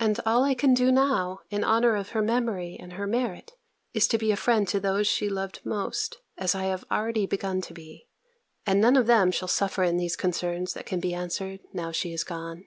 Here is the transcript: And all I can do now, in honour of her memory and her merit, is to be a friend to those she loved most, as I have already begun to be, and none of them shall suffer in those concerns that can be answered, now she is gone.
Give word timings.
And 0.00 0.18
all 0.24 0.42
I 0.42 0.54
can 0.54 0.72
do 0.72 0.90
now, 0.90 1.40
in 1.50 1.64
honour 1.64 1.96
of 1.96 2.12
her 2.12 2.22
memory 2.22 2.78
and 2.80 2.94
her 2.94 3.06
merit, 3.06 3.52
is 3.92 4.08
to 4.08 4.16
be 4.16 4.32
a 4.32 4.36
friend 4.38 4.66
to 4.68 4.80
those 4.80 5.06
she 5.06 5.28
loved 5.28 5.60
most, 5.66 6.16
as 6.38 6.54
I 6.54 6.62
have 6.64 6.86
already 6.90 7.26
begun 7.26 7.60
to 7.60 7.74
be, 7.74 8.08
and 8.64 8.80
none 8.80 8.96
of 8.96 9.06
them 9.06 9.30
shall 9.30 9.48
suffer 9.48 9.82
in 9.82 9.98
those 9.98 10.16
concerns 10.16 10.72
that 10.72 10.86
can 10.86 10.98
be 10.98 11.12
answered, 11.12 11.60
now 11.74 11.92
she 11.92 12.10
is 12.14 12.24
gone. 12.24 12.64